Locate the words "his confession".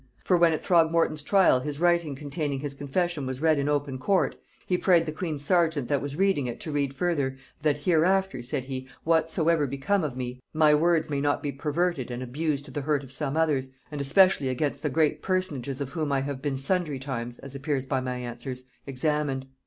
2.61-3.27